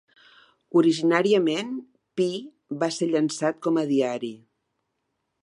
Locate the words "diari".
3.95-4.33